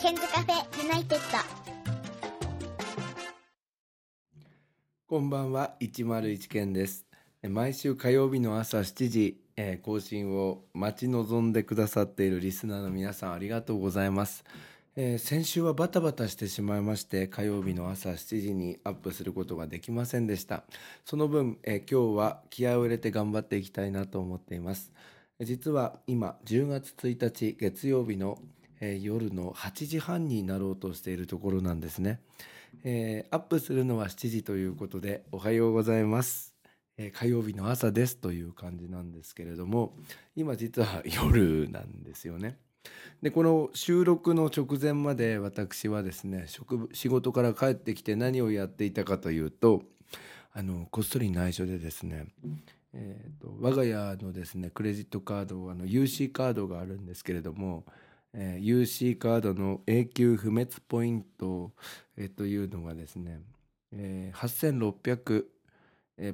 [0.00, 1.38] ケンズカフェユナイテッド。
[5.06, 7.04] こんばんは101件です。
[7.46, 14.42] 毎週火曜日の朝7時、えー更新を待ち望んでくださっているリスナーの皆さんありがとうございます、
[14.96, 20.64] えー先週はバタバタしてしまいまして火曜日の朝7時にアップすることができませんでした。
[21.04, 24.92] その分、えー今日は気合を入れて頑張っていきたいなと思っています。
[25.40, 28.38] 実は今10月1日月曜日の、
[28.80, 32.20] えー夜の8時半になろうとしているところなんですね、
[32.84, 36.54] えーアップするのは7時ということでおはようございます、
[37.12, 39.94] 火曜日の朝ですという感じなんですけれども
[40.36, 42.58] 今実は夜なんですよね。
[43.22, 46.46] でこの収録の直前まで私はですね
[46.92, 49.82] 仕事から帰ってきて何をやっていたかというと
[50.52, 52.26] あのこっそり内緒でですね
[52.92, 57.84] えー、と我が家のですねクレジットカードあの UC カードがあるんですけれども、
[58.32, 61.72] えー UC カードの永久不滅ポイント、
[62.16, 63.40] えーというのがですね、
[63.92, 65.44] えー8600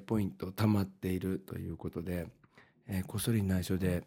[0.06, 2.26] ポイント貯まっているということで、
[2.88, 4.04] えーこっそり内緒で、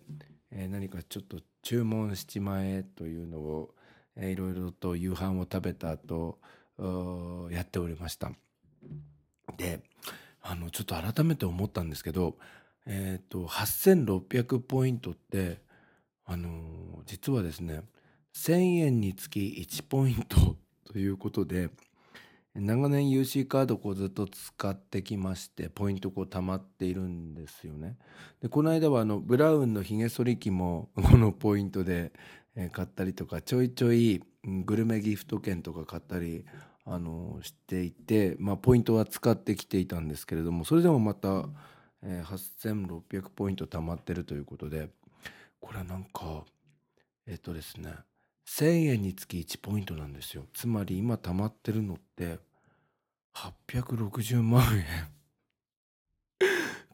[0.52, 3.73] えー何かちょっと注文しちまえというのを、
[4.16, 6.40] えーいろいろと夕飯を食べた後
[7.52, 8.32] やっておりました。
[9.58, 9.82] で
[10.42, 12.38] あのちょっと改めて思ったんですけど、
[12.86, 15.62] えー、と8600ポイントって、
[16.32, 17.82] あの実はですね
[18.36, 21.72] 1000円につき1ポイントということで
[22.54, 27.98] 長年 UC カードをずっと使ってきましてポイントこう貯まっているんですよね。
[28.42, 32.12] でこの間はあのブラウンのひげ剃り機もこのポイントで、
[32.74, 36.44] 買ったりとかちょいちょいグルメギフト券とか買ったり
[36.84, 41.46] あのしていて、まあ、ポイントは使ってきていたんですけれどもそれでもまた、
[42.04, 44.90] え8600ポイント貯まってるということで
[45.60, 46.46] これなんか
[47.28, 47.94] えっ、とですね
[48.48, 50.46] 1000円につき1ポイントなんですよ。
[50.54, 52.40] つまり今貯まってるのって
[53.36, 54.86] 860万円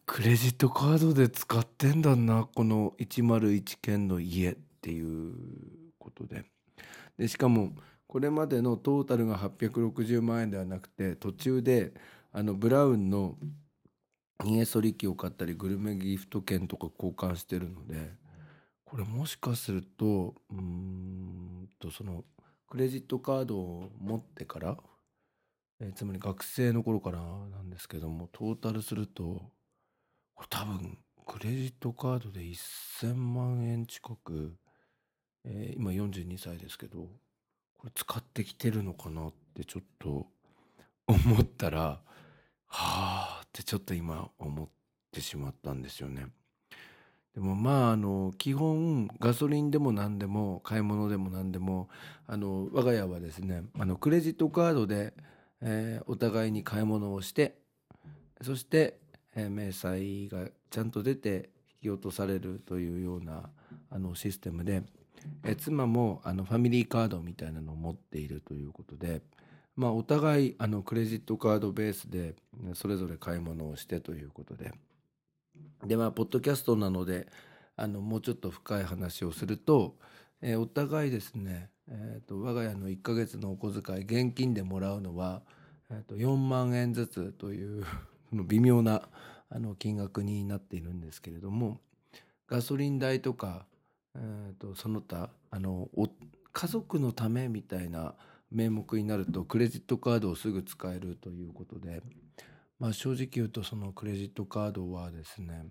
[0.06, 5.34] クレジットカードで使ってんだなこの101件の家っていう
[5.97, 6.45] ことで。
[7.18, 7.73] でしかも
[8.07, 11.94] これまでのトータルが860万円ではなくて途中で
[12.31, 13.38] あのブラウンの
[14.44, 18.13] ひげ剃り機を買ったりグルメギフト券とか交換してるので
[18.85, 22.23] これもしかするとうんとその
[22.69, 24.78] クレジットカードを持ってから、
[25.79, 29.41] えーつまり学生の頃からなんですけどもトータルすると
[30.34, 34.56] これ多分クレジットカードで1000万円近く、
[35.45, 37.00] えー今42歳ですけど
[37.78, 40.28] これ使ってきてるのかなってちょっと
[41.07, 42.01] 思ったらは
[42.68, 44.68] あってちょっと今思っ
[45.12, 46.28] てしまったんですよね。
[47.35, 51.90] でもまああの基本ガソリンでも何でも買い物でも何でも
[52.28, 55.13] あの我が家はですねあのクレジットカードで、
[55.62, 57.57] えーお互いに買い物をして
[58.41, 59.00] そして、
[59.35, 61.50] え明細がちゃんと出て
[61.81, 63.50] 引き落とされるというような
[63.90, 64.84] あのシステムで、
[65.44, 69.22] え妻もあのファミリーカードみたいなのを持っているということで、
[69.75, 72.35] まあ、お互いあのクレジットカードベースで
[72.74, 74.72] それぞれ買い物をしてということで
[75.85, 77.27] でまあポッドキャストなので
[77.75, 79.95] あのもうちょっと深い話をすると、
[80.41, 85.41] えーお互いですね、えーと我が家の1ヶ月のお小遣い現金でもらうのは、
[85.91, 87.85] えーと4万円ずつという
[88.31, 89.01] 微妙な
[89.49, 91.79] あの金額になっているんですけれども
[92.47, 93.65] ガソリン代とか、
[94.15, 95.89] えーとその他あの
[96.53, 98.15] 家族のためみたいな
[98.51, 102.01] 名目になるとクレジットカードをすぐ使えるということで、
[102.80, 105.66] まあ、正直言うとそのクレジットカードはですね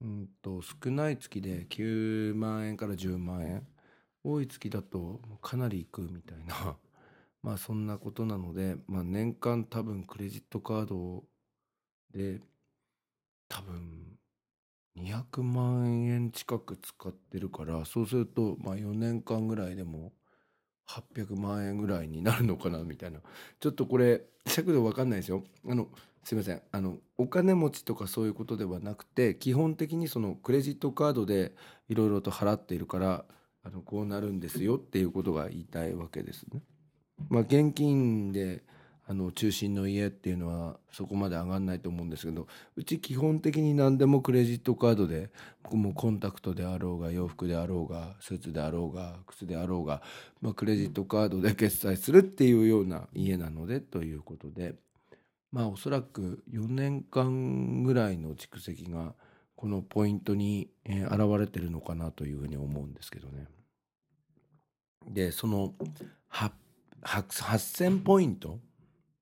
[0.00, 3.66] うんと少ない月で9万円から10万円
[4.24, 6.76] 多い月だとかなりいくみたいな。
[7.42, 11.24] まあそんなことなので、まあ、年間多分クレジットカード
[12.12, 12.42] で
[13.48, 14.18] 多分
[14.96, 20.12] 200万円近く使ってるからそうするとまあ4年間ぐらいでも
[21.14, 23.20] 800万円ぐらいになるのかなみたいな。
[23.60, 25.44] ちょっとこれ尺度わかんないですよ。
[25.68, 25.88] あの
[26.24, 26.62] すいません。
[26.72, 31.54] あのお金持ちとかそういうことではなくて基本的にそのクレジットカードで
[31.88, 33.24] いろいろと払っているから
[33.62, 36.62] あのこうなるんですよっていうことが言いたいわけですね。
[37.28, 38.64] まあ現金で
[39.10, 42.46] あの中心の家っていうのはそこまで上がんないと思うんですけど
[42.76, 45.30] うち基本的に何でもクレジットカードで
[45.64, 50.00] 僕もコンタクトであろうが洋服であろうがスーツであろうが靴であろうが、
[50.40, 54.76] まあ、クレジットカードで決済するっていうような家なのでということで
[55.50, 59.14] まあおそらく4年間ぐらいの蓄積が
[59.56, 63.46] このポイントに、え現れてるのかなというふうに思うんですけどね。
[65.06, 65.74] でその
[67.02, 68.60] 8000ポイント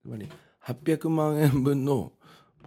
[0.02, 0.28] つまり
[0.64, 2.12] 800万円分の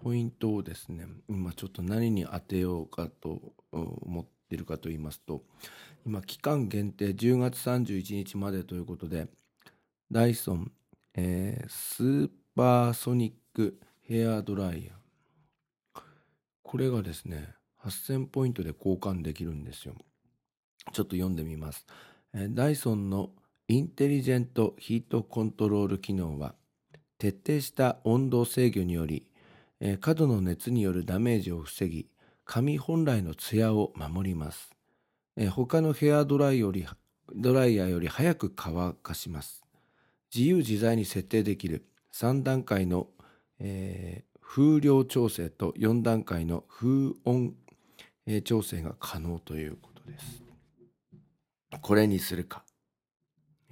[0.03, 5.43] ポイントをですね今ちょっと何に当てようかと思っているかと言いますと
[6.05, 9.27] 今期間限定10月31日までということで
[10.11, 10.71] ダイソン、
[11.15, 16.01] えー、スーパーソニックヘアドライヤー。
[16.63, 19.95] これがですね8000ポイントで交換できるんですよ。
[20.91, 21.85] ちょっと読んでみます、
[22.33, 23.29] えー、ダイソンの
[23.67, 26.55] インテリジェントヒートコントロール機能は
[27.21, 29.27] 徹底した温度制御により、
[29.79, 32.07] えー、過度の熱によるダメージを防ぎ
[32.45, 34.71] 髪本来のツヤを守ります、
[35.37, 36.83] えー、他のヘアドライより
[37.35, 39.63] ドライヤーより早く乾かします
[40.33, 43.05] 自由自在に設定できる3段階の、
[43.59, 47.53] えー、風量調整と4段階の風温、
[48.25, 50.43] えー、調整が可能ということです。
[51.81, 52.63] これにするか。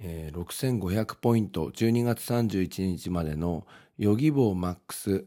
[0.00, 3.66] え、6500ポイント12月31日までの
[3.98, 5.24] ヨギボーマックス、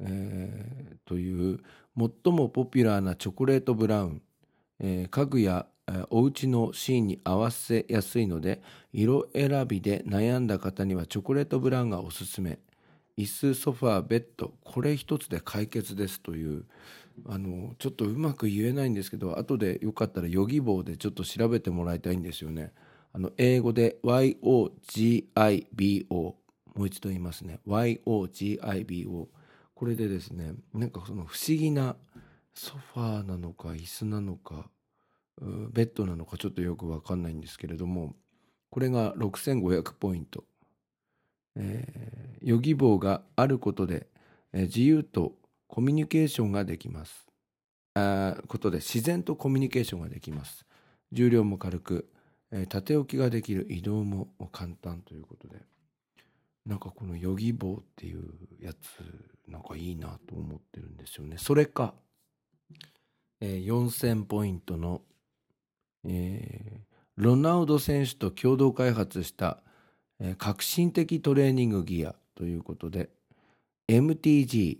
[0.00, 1.60] えー、という
[1.96, 4.22] 最もポピュラーなチョコレートブラウン、
[4.80, 5.66] えー、家具や
[6.10, 8.60] お家のシーンに合わせやすいので
[8.92, 12.58] 色選びで悩んだ方にはチョコレートブラウンがおすすめ。
[13.16, 16.64] 椅子ソファーベッドこれ一つで解決ですという
[17.26, 22.72] あのちょっとうまく言えないんですけど後でよかったらヨギボーでちょっと調べてもらいたいんですよね。
[23.18, 26.36] あの英語で YOGIBO も
[26.76, 27.58] う一度言いますね。
[27.66, 29.26] YOGIBO
[29.74, 31.96] これでですねなんかその不思議な
[32.54, 34.70] ソファーなのか椅子なのか
[35.72, 38.14] ベッドなのかちょっとよく分かんないんですけれども
[38.70, 40.44] これが6500ポイント、
[41.56, 44.06] えー、ヨギ棒があることで、
[44.52, 45.32] えー、自由と
[45.66, 47.26] コミュニケーションができます。
[47.94, 50.64] あことで自然とコミュニケーションができます。
[51.10, 52.08] 重量も軽く、
[52.68, 55.56] 縦置きができる移動も簡単ということで。
[56.66, 58.28] なんかこのヨギ棒っていう
[58.60, 58.76] やつ
[59.50, 61.36] なんかいいなと思ってるんですよね。
[61.38, 61.94] それか、
[63.40, 65.00] えー、4000ポイントの
[66.04, 69.58] えー、ロナウド選手と共同開発した、
[70.20, 73.10] えー、革新的トレーニングギアということで
[73.88, 74.78] MTG、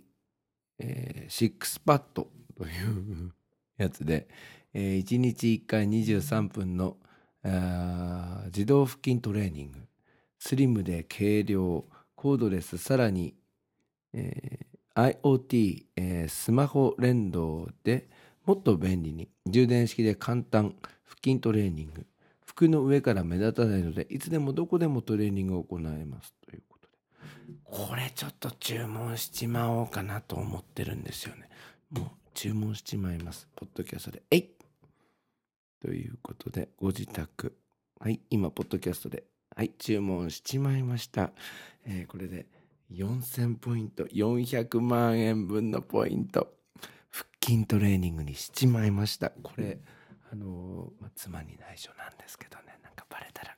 [0.79, 2.27] えー、シックスパッド
[2.57, 3.33] という
[3.77, 4.27] やつで、
[4.73, 6.97] え、1日1回23分の
[7.43, 9.79] 自動腹筋トレーニング。
[10.39, 13.35] スリムで軽量コードレスさらに、
[14.13, 18.09] えー、IoT、えー、スマホ連動で
[18.45, 22.05] もっと便利に充電式で簡単腹筋トレーニング。
[22.45, 26.93] 服の上から目立たないのでいつでもどこでもトレーニングを行えますということで。
[27.63, 31.47] これちょっと注文しちまおうかなと思ってるんですよね。
[31.91, 33.47] もう注文しちまいます。
[33.55, 34.23] ポッドキャストで。
[34.31, 34.47] えいっ
[35.81, 37.55] ということでご自宅。
[37.99, 39.23] はい今ポッドキャストで。
[39.55, 41.31] はい注文しちまいました、
[41.85, 42.45] えー、これで
[42.91, 44.05] 4000ポイント。
[44.05, 46.53] 400万円分のポイント。
[47.11, 49.31] 腹筋トレーニングにしちまいました。
[49.43, 49.79] これ
[50.31, 52.77] あの、まあ、妻に内緒なんですけどね。
[52.83, 53.57] なんかバレたら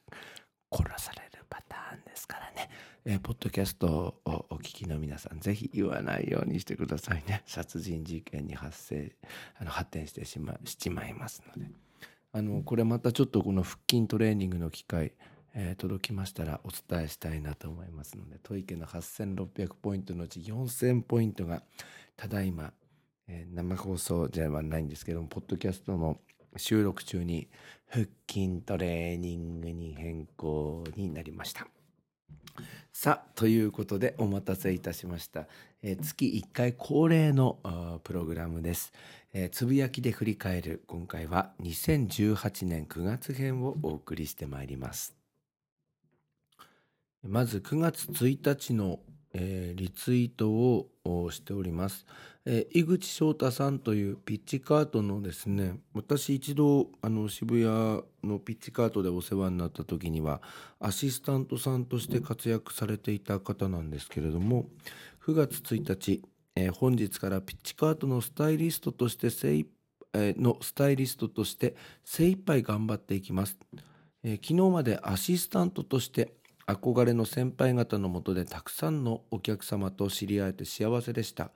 [0.71, 2.69] 殺されるパターンですからね、
[3.05, 3.87] えー、ポッドキャスト
[4.25, 7.43] をお聞きの皆さんぜひ言わないようにしてくださいね。
[7.45, 9.15] 殺人事件に発生
[9.59, 11.69] あの発展してしましちまいますので
[12.33, 15.13] あのこれまたちょっとこの腹筋トレーニングの機会
[15.53, 21.61] えー、届きましたらお伝えしたいなと思いますのでトイケの8600ポイントのうち4000ポイントが
[22.15, 22.71] ただいま
[23.33, 26.17] えー、生放送じゃないんですけども、ポッドキャストの
[26.57, 27.47] 収録中に
[27.89, 31.67] 腹筋トレーニングに変更になりました。
[32.91, 35.47] さあ、ということでお待たせいたしました。
[35.81, 38.91] えー、月1回恒例のプログラムです、
[39.33, 45.15] えー、つぶやきで振り返る今回は2018年9月編をお送りしてまいります。
[47.23, 48.99] まず9月1日の
[49.33, 52.05] えー、リツイートをしております、
[52.45, 60.41] えー、井口翔太さんというピッチカートのですね私一度あの渋谷のピッチカートでお世話になった時には
[60.79, 64.65] アシスタントさんとして活躍されていた方なんですけれども
[65.25, 66.23] 9月1日、
[66.55, 69.65] えー、本日からピッチカートのスタイリストとして精
[70.13, 73.57] えー、のスタイリストとして精一杯頑張っていきます、
[74.23, 76.33] えー、昨日までアシスタントとして
[76.67, 81.51] 憧れの先輩方のもとでたくさんのお客様と知り合えて幸せでした。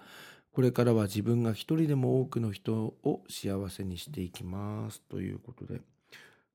[0.52, 5.02] これからは自分が一人でも多くの人を幸せにしていきます。
[5.02, 5.82] ということで、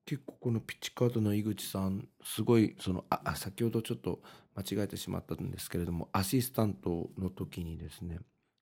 [0.05, 4.21] 結構このピッチカートの井口さん、すごい、その、あ、先ほどちょっと
[4.55, 8.19] 間違えてしまったんですけれども、アシスタントの時にですね、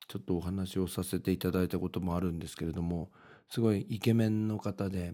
[0.09, 3.09] ちょっとお話をさせていただいたこともあるんですけれども、
[3.49, 5.13] すごいイケメンの方で、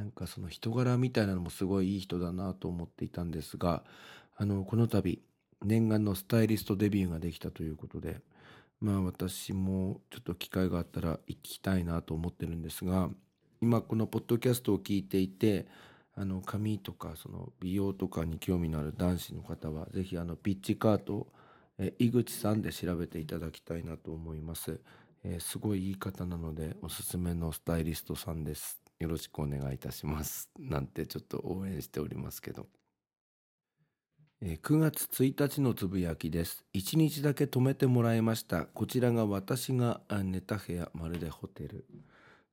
[0.00, 3.84] なんかその人柄みたいなのもすごいいい人だなと思っていたんですが
[4.34, 5.20] あのこの度
[5.62, 8.22] 念願のスタイリストデビューができたということで
[8.80, 13.10] まあ私もちょっと機会があったら行きたいなと思ってるんですが
[13.60, 15.66] 今このポッドキャストを聞いていて
[16.16, 21.26] あの髪とかその美容とかに興味のある男子の方は是非あのピッチカート
[21.82, 24.80] え井口さんで調べていただきたいなと思います、
[25.24, 32.66] えー、すごいいい方なのでおすすめのスタイリストさんですよろしくお願いいたしますなんてちょっと応援しておりますけど
[34.42, 36.64] え9月1日のつぶやきです。
[36.72, 38.64] 1日だけ泊めてもらいました。
[38.64, 41.84] こちらが私が寝た部屋、まるでホテル。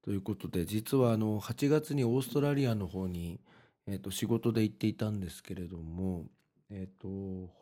[0.03, 3.39] ということで、実はあの8月にオーストラリアの方に、
[3.87, 6.25] えー、と仕事で行っていたんですけれども、
[6.69, 7.07] えーと、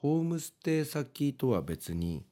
[0.02, 2.26] ホームステイ先とは別に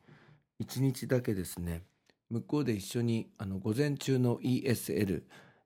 [0.61, 1.83] 1日だけですね、
[2.29, 5.23] 向こうで一緒にあの午前中の ESL、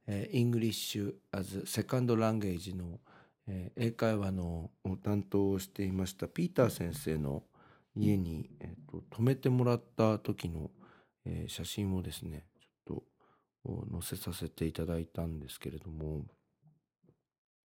[0.07, 2.99] えー、English as Second Language の、
[3.77, 4.69] 英会話の
[5.03, 7.43] 担当をしていましたピーター先生の
[7.95, 10.69] 家に、えーと、泊めてもらった時の、
[11.25, 13.03] え、写真をですねちょっ
[13.63, 16.25] と載せさせていただいたんですけれども、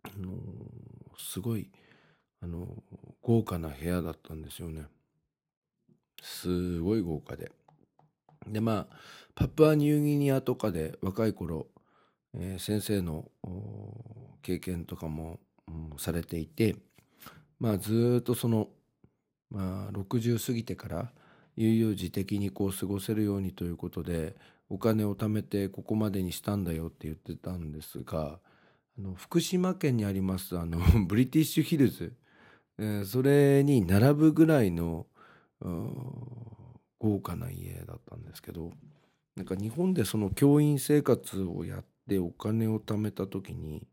[0.05, 0.33] あの、
[1.19, 1.71] すごい、
[2.43, 2.83] あの、
[3.23, 4.87] 豪華な部屋だったんですよね。
[6.23, 7.51] すごい豪華で。
[8.47, 8.97] でまあ
[9.35, 11.67] パプアニューギニアとかで若い頃、
[12.35, 13.31] えー、先生の
[14.43, 15.41] 経験とかも
[15.99, 16.77] されていて、
[17.59, 18.69] まあ、ずっとその、
[19.51, 21.13] まあ、60過ぎてから
[21.57, 24.37] 悠々自適にこう過ごせるようにということで
[24.69, 28.39] お金を貯めてここまでにしたんだよって言ってたんですが
[28.99, 32.15] あの福島県にありますあの ブリティッシュヒルズ、
[32.79, 35.07] え、それに並ぶぐらいの
[36.99, 38.73] 豪華な家だったんですけど
[39.37, 43.87] なんか日本でその教員生活をやってお金を貯めた時に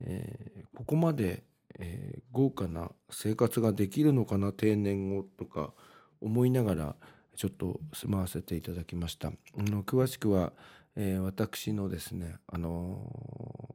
[0.00, 1.42] えー、ここまで、
[1.78, 5.72] えー、豪華な生活ができるのかな定年後とか
[6.20, 6.96] 思いながら
[7.36, 9.28] ちょっと住まわせていただきました。
[9.28, 10.52] あの詳しくは、
[10.96, 13.65] えー、私のですね、あの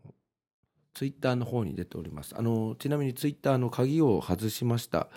[1.01, 2.36] ツイッターの方に出ております。
[2.38, 5.10] あのちなみにツイッターの鍵を外しました。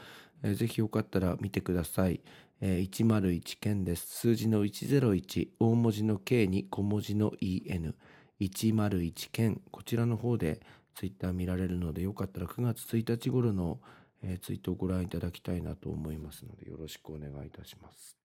[0.43, 2.23] えー、ぜひよかったら見てください。
[2.63, 4.07] えー、101件です。
[4.07, 7.95] 数字の101、大文字の K に小文字の EN。
[8.41, 10.63] 101件、こちらの方で
[10.95, 13.79] ツイッター見られるのでよかったら9月1日頃の、
[14.23, 18.17] えー、ツイートをご覧いただきたいなと思いますのでよろしくお願いいたします。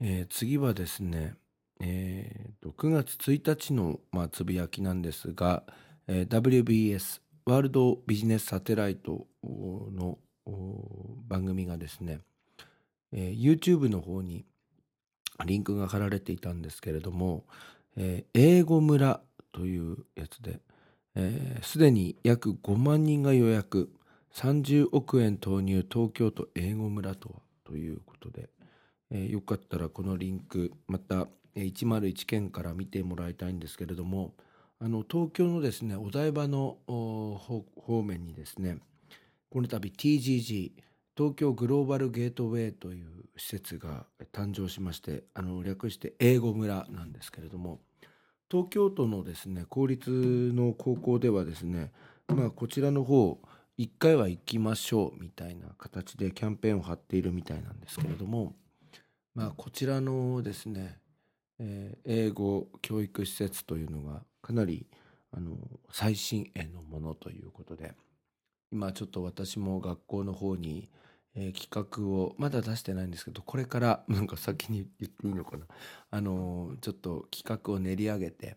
[0.00, 1.36] えー、次はですね、
[1.84, 5.64] えーと、9月1日の、まあ、つぶやきなんですが、
[6.06, 10.16] えー、WBS ワールドビジネスサテライトの
[11.26, 12.20] 番組がですね、
[13.12, 14.44] えー、YouTube の方に
[15.44, 17.44] リンクが貼られていたんですけれども、
[17.96, 19.20] えー、英語村
[19.50, 20.60] というやつで、す、
[21.16, 23.90] えー、で、に約5万人が予約、
[24.34, 27.34] 30億円投入東京都英語村とは
[27.64, 28.50] ということで、
[29.10, 34.34] えー、よかったらこのリンク、また101件から見てもらいたいんですけれども、
[34.80, 38.78] あの東京のですね、お台場の方面にですね、
[39.50, 40.72] この度 TGG、
[41.16, 43.06] 東京グローバルゲートウェイという
[43.36, 47.80] 施設が誕生しまして、あの略して英語村なんですけれども、
[48.52, 51.90] 東京都のですね公立の高校ではですね
[52.28, 53.38] まあこちらの方
[53.78, 58.54] 1回は行きましょうみたいな形でキャンペーンを張っているみたいなんですけれども
[59.34, 60.98] まあこちらのですね、
[61.58, 64.86] えー、英語教育施設というのがかなり
[65.30, 65.56] あの
[65.90, 67.94] 最新鋭のものということで
[68.70, 70.88] 今ちょっと私も学校の方に
[71.34, 75.66] えー、企画をまだ出してないんですけどこれからなんか先に言っていいのかな。
[76.10, 78.56] あの、ちょっと企画を練り上げて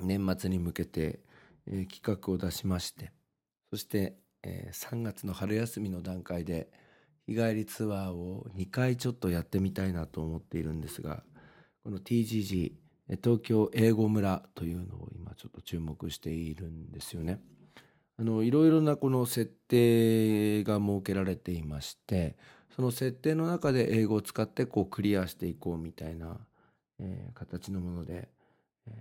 [0.00, 1.20] 年末に向けて、
[1.66, 3.12] えー、企画を出しまして
[3.70, 6.68] そして、え3月の春休みの段階で
[7.26, 11.22] 日帰りツアーを2回ちょっとやってみたいなと思っているんですが
[11.84, 12.72] この TGG
[13.22, 17.40] 東京英語村というのを今ちょっと注目しているんですよね。
[18.18, 22.36] あのいろいろなこの設定が設けられていまして
[22.74, 26.38] その設定の中で英語を使ってこうクリアしていこうみたいな、
[27.00, 28.28] えー、形のもので、
[28.86, 28.94] えー、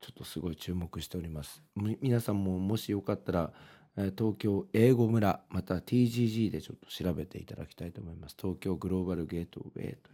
[0.00, 1.62] ちょっとすごい注目しております。
[2.00, 3.52] 皆さんももしよかったら
[4.16, 8.36] 東京英語村また TGG でちょっと調べていただきたいと思います。
[8.40, 10.13] 東京グローバルゲートウェイと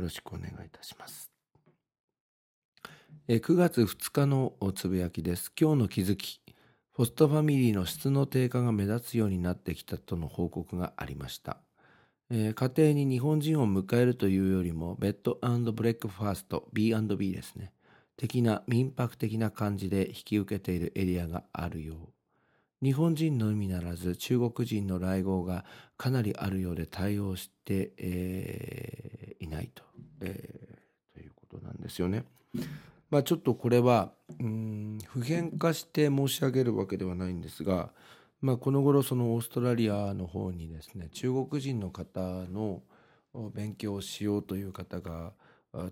[0.00, 1.30] よろしくお願いいたします。
[3.28, 5.52] え9月2日のつぶやきです。
[5.60, 6.40] 今日の気づき。
[6.92, 11.58] ホストファミリーの質の低下が目立つようになってきたとの報告がありました。
[12.30, 15.38] えー、家庭に日本人を迎えるというよりも、ベッド
[15.72, 17.72] ブレックファースト、B&B ですね。
[18.16, 22.20] 的な民泊的な感じで引き受けているエリアがあるよう。
[22.82, 25.66] 日本人のみならず中国人の来訪が
[25.98, 29.82] かなりあるようで対応して、えー、いないと、
[30.20, 32.24] えー、ということなんですよね。
[33.10, 37.90] まあ、ちょっとこれはうん普遍化して申し上げるわけではないんですが、
[38.40, 42.82] まあ、この頃そのオーストラリアの方にですね中国人の方の
[43.52, 45.32] 勉強をしようという方が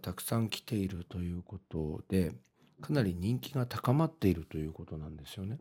[0.00, 2.32] たくさん来ているということで
[2.80, 5.58] かなり人気が高まっているということなんですよね。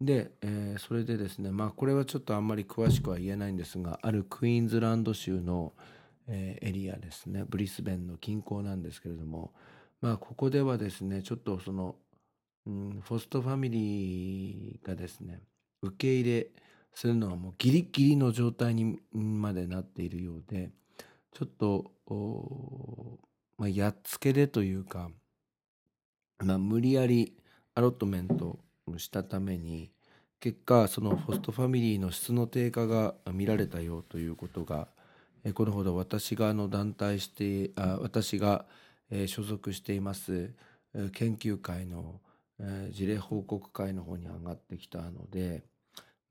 [0.00, 5.72] で、えー、それでですねまあこれはちょっとあんまり詳しくは言えないんですがあるクイーンズランド州の、
[6.28, 7.44] エリアですね。
[7.48, 9.52] ブリスベンの近郊なんですけれども。
[10.04, 11.96] まあここではですねちょっとその、
[12.66, 15.40] うん、フォストファミリーがですね
[15.80, 16.48] 受け入れ
[16.94, 20.70] するのはもうギリギリの状態にまでなっているようで
[21.32, 21.90] ちょっと、
[23.56, 25.08] まあ、やっつけでというか、
[26.38, 27.34] まあ、無理やり
[27.74, 28.58] アロットメント
[28.98, 29.90] したために
[30.38, 34.88] 結果そのホストファミリーの質の低下が見られたよということが
[35.52, 38.64] このほど私があの団体してあ私が
[39.26, 40.54] 所属しています
[41.12, 42.20] 研究会の
[42.90, 45.62] 事例報告会の方に上がってきたので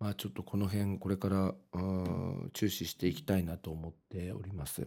[0.03, 1.53] まあ、ちょっとこの辺これから
[2.51, 4.85] 注視していきたいなと思っております。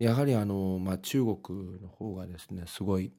[0.00, 3.12] やはりあの、まあ、中国の方がですねすごい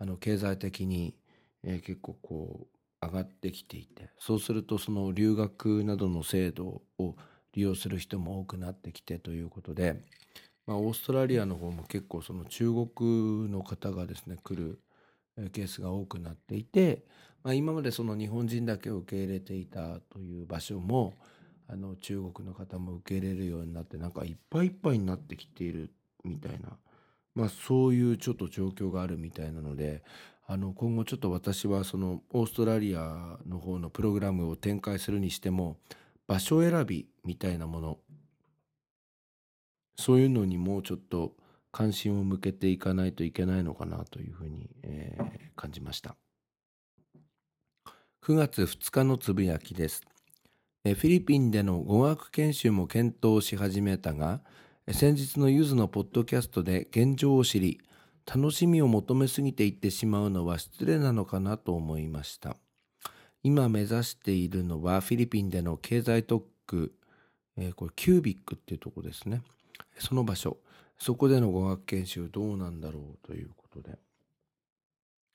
[0.00, 1.14] あの経済的に、
[1.62, 2.66] え、結構こ
[3.02, 7.14] う上がってきていてそうするとその留学などの制度を
[7.58, 10.00] 利用する人も多くなってきてということで、
[10.64, 14.78] まあ、オーストラリアの方も結構その中国の方がですね来る
[15.50, 17.02] ケースが多くなっていて、
[17.42, 21.14] まあ、今までその日本人だけを受け入れていたという場所も
[21.68, 25.90] あの中国の方も受け入れるようになってなんかいっぱいいっぱいになってきている
[26.24, 26.76] みたいな、
[27.34, 30.04] まあ、そういうちょっと状況があるみたいなので
[30.46, 35.76] あの今後ちょっと私はそのオーストラリアの方のプログラムを展開するにしても
[36.28, 37.98] 場所選びみたいなもの。
[39.96, 41.34] そういうのにもうちょっと
[41.72, 46.14] 関心を向けていかないといけないのかなというふうに、えー、感じました。
[48.22, 50.02] 9月2日のつぶやきです、
[50.84, 54.42] えフィリピンでの語学研修も検討し始めたが
[54.90, 57.80] 先日のゆずのポッドキャストで現状を知り
[58.26, 62.56] 楽しみを求めすぎていってしまうのは失礼なのかなと思いました。
[63.42, 66.92] 今目指しているのはフィリピンでの経済特区、
[67.56, 69.42] えー、これキュービックっていうとこですね。
[69.98, 70.58] その場所。
[70.98, 73.98] そこでの語学研修どうなんだろうということで、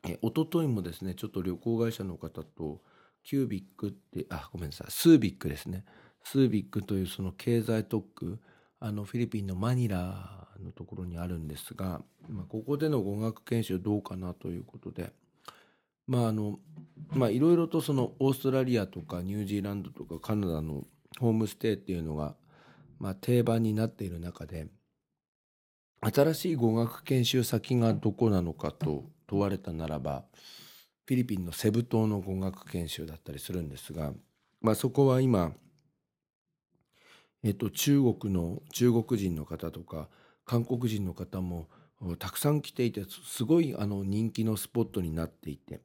[0.06, 2.82] え一昨日もですね、ちょっと旅行会社の方と、
[3.24, 5.86] キュービックって、あ、ごめんなさい、スービックですね。
[6.26, 8.40] スービックというその経済特区、
[8.80, 15.14] あのフィリピンのマニラのところにあるんですが、まあ、ここでの語学研修どうかなということで、
[16.08, 16.60] まああの、
[17.12, 20.84] まあいろいろとそのオーストラリアとかニュージーランドとかカナダの
[21.20, 22.36] ホームステイっていうのが、
[23.00, 24.68] まあ定番になっている中で、
[26.12, 30.26] 新しい語学研修先がどこなのかと問われたならば
[31.06, 34.14] フィリピンのセブ島の語学研修だったりするんですが、
[34.62, 35.54] まあ、そこは今、
[37.44, 40.10] えっと、中国の中国人の方とか
[40.46, 41.70] 韓国人の方も
[42.20, 45.82] たくさん来ていてすごいあの人気のスポットになっていて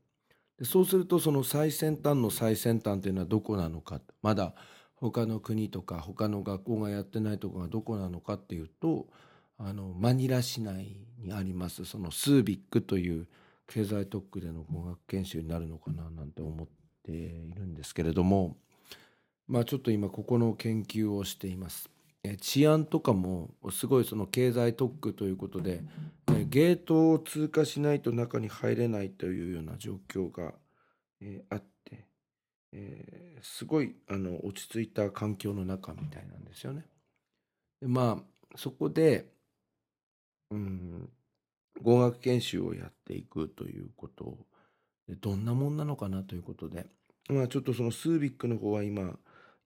[0.59, 4.01] でそうするとその最先端の最先端というのはどこなのか。
[4.23, 4.55] まだ
[4.97, 9.07] 他の国とか他の学校がやってないところがどこなのかっていうと
[9.57, 11.85] あのマニラ市内にあります。
[11.85, 13.29] そのスービックという
[13.69, 16.69] 経済特区での語学研修になるのかななんて思っ
[17.05, 18.57] ているんですけれども。
[19.47, 21.89] まあちょっと今ここの研究をしています。
[22.25, 25.83] え治安とかもすごいその経済特区ということで、
[26.33, 30.55] えゲートを通過しないと中に入れないというような状況が、
[31.21, 32.07] えあって、
[32.73, 36.85] え、すごいあの落ち着いた環境の中みたいなんですよね。
[37.81, 39.27] でまあそこで
[40.51, 41.09] うん、
[41.83, 44.37] 語学研修をやっていくということ
[45.09, 46.87] でどんなもんなのかなということで、
[47.29, 49.19] まあ、ちょっとそのスービックの方は今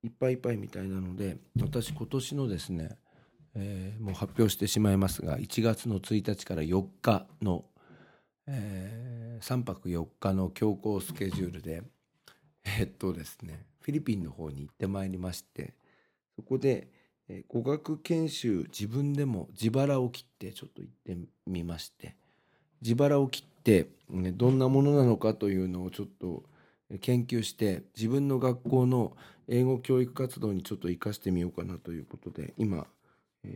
[0.04, 2.96] いっぱいいっぱいみたいなので私今年のですね、
[3.54, 7.64] えー、もう発表してしまいますが1月の1日から4日の、
[8.46, 11.82] えー、3泊4日の強行スケジュールで
[12.64, 15.74] えー、っとですねフィリピンの方に行ってまいりまして
[16.36, 16.88] そこで
[17.28, 22.16] え語学研修自分でも自腹を切ってちょっと行ってみまして
[22.82, 26.42] 自腹を切って、どんなものなのかというのをちょっと
[27.00, 29.16] 研究して自分の学校の
[29.48, 32.86] 英語教育活動にちょっと生かしてみようかなということで今、
[33.44, 33.48] え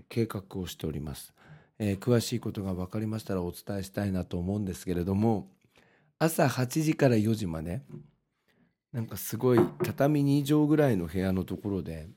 [0.00, 1.32] ー、計画をしております。
[1.78, 5.48] えー詳しいことが分かりましたらお伝えしたいなと思うんですけれども
[6.18, 7.82] 朝8時から4時まで
[8.92, 12.08] なんかすごい畳2畳ぐらいの部屋のところで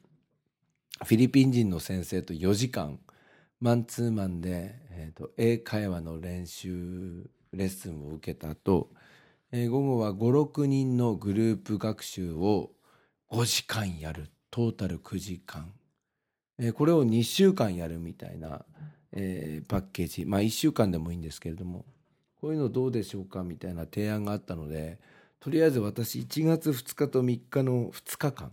[1.05, 2.99] フィリピン人の先生と4時間
[3.59, 8.89] マンツーマンで、えーと英会話の練習レッスンを受けた後、
[9.53, 12.71] えー午後は56人のグループ学習を
[13.29, 14.29] 5時間やる。
[14.49, 15.71] トータル9時間、
[16.57, 18.65] えーこれを2週間やるみたいな、
[19.11, 20.25] えーパッケージ。
[20.25, 21.85] まあ1週間でもいいんですけれども。
[22.39, 24.99] こういうのどうでしょうかみたいな提案があったので
[25.39, 28.51] とりあえず私1月2日と3日の2日間。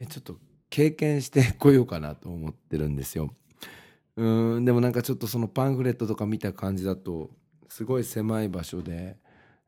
[0.00, 0.36] えちょっと
[0.68, 3.32] 経験してこようかなと思ってるんですよ。
[4.16, 7.30] うんでもなんかちょっとそのパンフレットとか見た感じだと
[7.68, 9.16] すごい狭い場所で、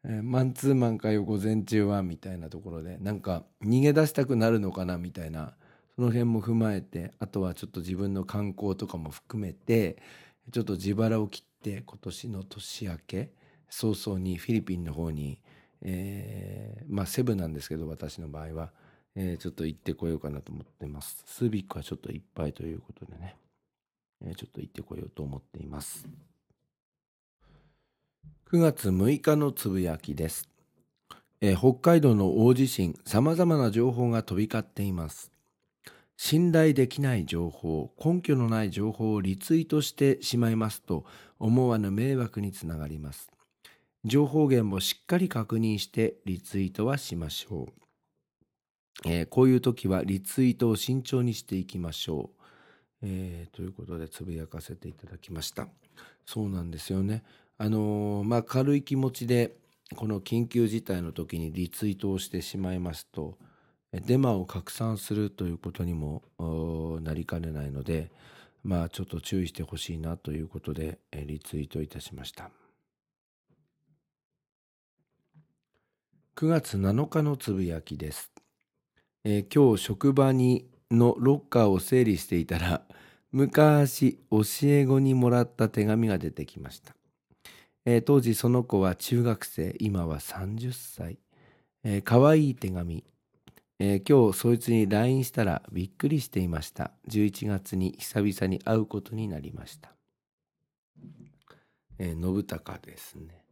[0.04, 5.54] えーマンツーマンかよ午前中はみたいなところでなんか逃げ出したくなるのかなみたいな
[5.96, 10.02] その辺も踏まえてあとはちょっと自分の観光とかも含めて
[10.52, 13.30] ちょっと自腹を切って今年の年明け
[13.68, 15.38] 早々にフィリピンの方に、
[15.82, 18.72] えーまあセブなんですけど私の場合は、
[19.14, 21.22] えーちょっと行ってこようかなと思ってます。
[21.26, 23.36] スービックはちょっといっぱいということでね、
[24.22, 26.29] えーちょっと行ってこようと思っています。
[28.52, 30.48] 9月6日のつぶやきです、
[31.40, 35.30] え北海道の大地震さまざまな情報が飛び交っています。
[36.16, 41.04] 信頼できない情報根拠のない情報をリツイートしてしまいますと
[41.38, 43.30] 思わぬ迷惑につながります。
[44.04, 47.68] 情報源をしっかり確認してリツイートはしましょ
[49.04, 55.68] う、えーこういう時はリツイートを慎重にしていきましょう、えーということでつぶやかせていただきました。
[56.26, 57.22] そうなんですよね。
[57.62, 59.54] あのーまあ軽い気持ちで
[59.94, 63.36] この緊急事態の時にリツイートをしてしまいますと
[63.92, 66.22] デマを拡散するということにも
[67.02, 68.10] なりかねないので
[68.64, 72.50] まあちょっと注意してほしいなということでリツイートいたしました。
[76.36, 78.30] 9月7日のつぶやきです、
[79.24, 82.80] えー今日職場にのロッカーを整理していたら
[83.32, 86.94] 昔教え子にもらった手紙が出てきました、
[87.86, 91.18] えー当時その子は中学生今は30歳。
[91.82, 93.04] えー、可愛い手紙、
[93.78, 96.92] えー今日そいつに LINE したらびっくりしていました。
[97.08, 99.92] 11月に久々に会うことになりました。
[101.98, 103.44] えー信孝ですね。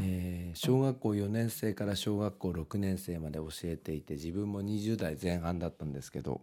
[0.00, 6.42] えー小学校4年生から小学校6年生まで教えていて自分も20代前半だったんですけど、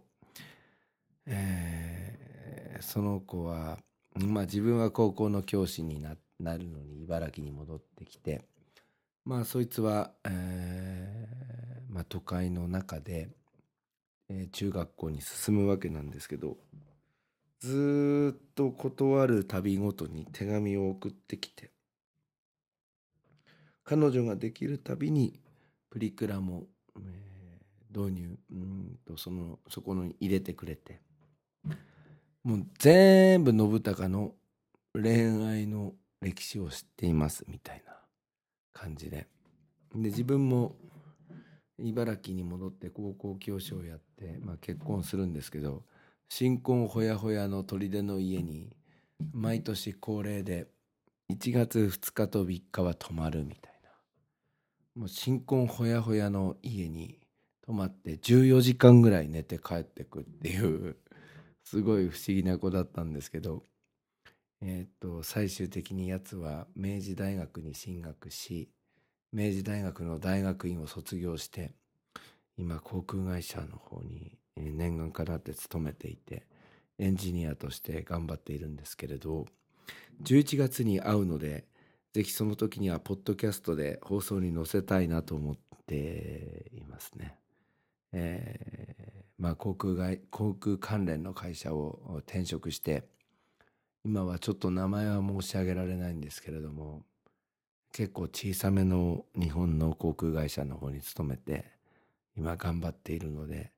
[1.26, 3.78] えーその子は、
[4.16, 8.42] まあ、自分は高校の教師になってなるのに茨城に戻ってきて
[9.24, 13.28] まあそいつは、えーまあ、都会の中で、
[14.28, 16.56] えー中学校に進むわけなんですけど
[17.60, 21.70] ずっと断る度ごとに手紙を送ってきて
[23.84, 25.38] 彼女ができるたびに
[25.90, 26.64] プリクラも、
[26.96, 27.32] えー
[27.94, 31.00] 導入うんとそのそこに入れてくれて
[32.42, 34.32] もう全部信孝の
[34.94, 35.92] 恋愛の
[36.22, 37.94] 歴史を知っていますみたいな
[38.72, 39.28] 感じで。
[39.94, 40.76] で自分も
[41.78, 45.82] 茨城に戻って高校教師をやって、まあ、結婚するんですけど
[46.28, 48.74] 新婚ほやほやの砦の家に
[49.32, 50.68] 毎年恒例で
[51.30, 53.90] 1月2日と3日は泊まるみたいな。
[54.94, 57.18] もう新婚ほやほやの家に
[57.62, 60.96] 泊まって14時間ぐらい寝て帰ってくっていう
[61.64, 63.64] すごい不思議な子だったんですけど
[64.62, 68.70] えーっと最終的にやつは明治大学に進学し
[69.32, 71.72] 明治大学の大学院を卒業して
[72.56, 76.46] 今航空会社の方に念願かなって勤めていて
[76.98, 79.46] エンジニアとして頑張っているんですけれど
[80.22, 81.64] 11月に会うので
[82.12, 87.36] ぜひその時にはポッドキャストで放送に載せたいなと思っていますね。
[88.12, 89.02] えー
[89.38, 93.02] まあ航空航空関連の会社を転職して
[94.04, 97.02] 今はちょっと名前は申し上げられないんですけれども
[97.92, 101.66] 結構小さめの日本の航空会社の方に勤めて
[102.36, 103.70] 今頑張っているので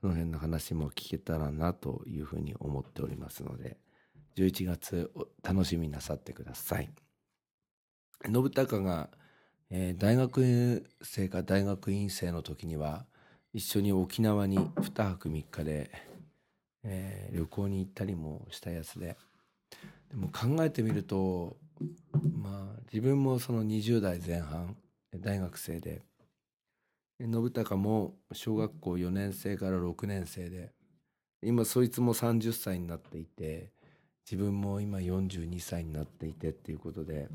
[0.00, 3.78] その辺の話も聞けたらなというふうに思っておりますので
[4.36, 5.10] 11月
[5.42, 6.90] 楽しみなさってください。
[8.24, 9.08] 信孝が、
[9.70, 13.06] えー大学生か大学院生の時には
[13.52, 15.90] 一緒に沖縄に2泊3日で、
[16.82, 19.16] えー旅行に行ったりもしたやつで
[20.10, 21.56] でも考えてみると
[22.36, 24.76] まあ自分もその20代前半
[25.16, 26.02] 大学生で
[27.20, 30.72] 信孝も小学校4年生から6年生で
[31.42, 33.70] 今そいつも30歳になっていて
[34.30, 37.28] 自分も今42歳になっていてっていうことで、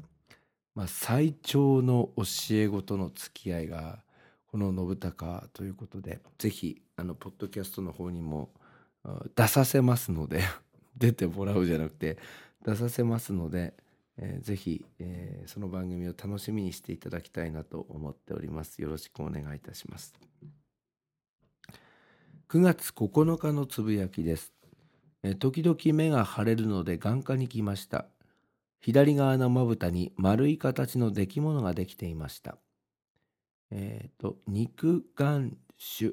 [0.76, 4.00] まあ、最長の教え子との付き合いが
[4.48, 8.50] この信孝ということでぜひあのポッドキャストの方にも
[9.36, 10.42] 出させますので
[10.98, 12.18] 出てもらうじゃなくて
[12.66, 13.76] 出させますので、
[14.18, 18.82] えー、ぜひ、えー、その番組を楽しみにしていただきたいなと思っております。
[18.82, 20.16] よろしくお願いいたします。
[22.50, 24.54] 9月9日のつぶやきです、
[25.24, 28.08] えー、時々目が腫れるので眼科に来ました。
[28.80, 32.58] 左側のまぶたに丸い形の出来物ができていました。
[33.70, 35.56] えっ、ー、と肉眼
[35.98, 36.12] 種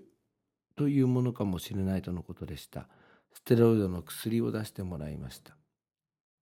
[0.76, 2.88] というものかもしれないとのことでした。
[3.32, 5.56] ステロイドの薬を出してもらいました。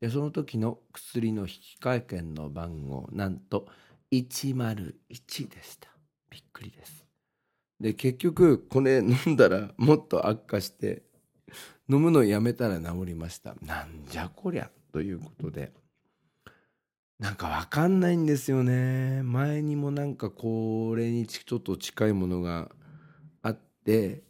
[0.00, 3.66] でその時の薬の引換券の番号なんと
[4.12, 5.88] 101でした。
[6.30, 7.04] びっくりです。
[7.78, 11.02] で結局これ飲んだらもっと悪化して
[11.88, 13.54] 飲むのやめたら治りました。
[13.62, 15.72] なんじゃこりゃということで。
[17.18, 19.22] なんかわかんないんですよね。
[19.22, 22.70] 前にもなんかこれにちょっと近いものが
[23.42, 24.22] あって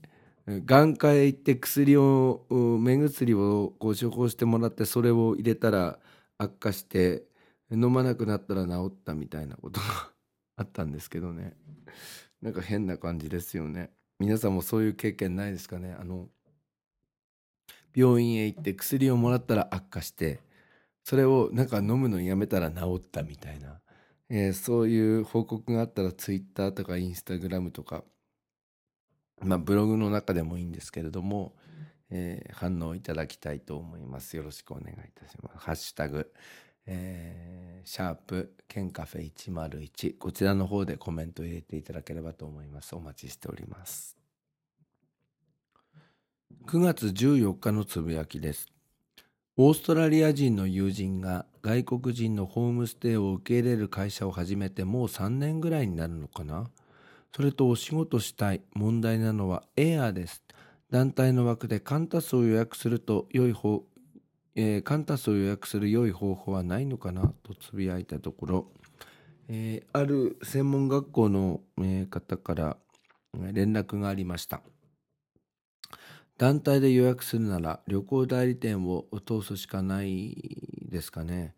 [0.46, 2.46] 眼科へ行って薬を
[2.80, 5.98] 目薬をこう処方してもらってそれを入れたら
[6.38, 7.24] 悪化して
[7.70, 9.86] 飲まなくなったら治ったみたいなことが
[10.56, 11.56] あったんですけどね。
[12.42, 13.90] なんか変な感じですよね。
[14.18, 15.92] 皆さんもそういう経験ないですかね。
[15.92, 16.28] あの
[17.94, 20.40] 病院へ行って薬をもらったら悪化して
[21.04, 23.80] それをなんか飲むのやめたら治ったみたいな、
[24.28, 28.04] えー、そういう報告があったらツイッターとかインスタグラムとか
[29.42, 31.54] まあ、ブログの中でもいいんですけれども、
[32.10, 34.36] えー、反応いただきたいと思います。
[34.36, 35.58] よろしくお願いいたします。
[35.58, 36.32] ハッシュタグ、
[36.86, 42.94] えー、シャープ、ケンカフェ101、こちらの方でコメント入れていただければと思います。
[42.94, 44.16] お待ちしております。
[46.66, 48.68] 9月14日のつぶやきです。
[49.56, 56.70] オーストラリア人の友人が外国人のホームステイを受け入れる会社を始めてもう3年ぐらいになるのかな？
[57.34, 60.42] それとお仕事したい問題なのはエアーです。
[60.90, 63.84] 団体の枠でカンタスを予約すると良い方、
[64.56, 67.32] えー、カンタスを予約する良い方法はないのかな？
[67.44, 68.72] とつぶやいたところ、
[69.48, 72.76] えー、ある専門学校の、えー、方から
[73.52, 74.60] 連絡がありました。
[76.36, 80.36] 団体で予約するなら旅行代理店を通すしかない
[80.90, 81.54] ですかね？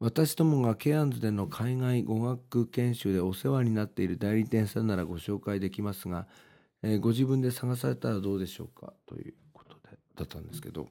[0.00, 6.26] 私どもがケアンズでの海外語学研修でお世話になっている代理店さんならご紹介できますが、
[6.82, 10.88] えー、ご自分で探されたらどうでしょうかということでだったんですけど